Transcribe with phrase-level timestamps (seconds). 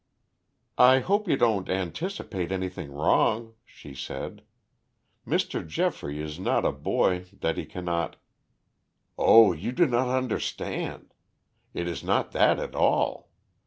[0.79, 4.41] "I hope you don't anticipate anything wrong," she said.
[5.27, 5.63] "Mr.
[5.63, 8.15] Geoffrey is not a boy that he cannot"
[9.19, 11.13] "Oh, you do not understand!
[11.75, 13.29] It is not that at all.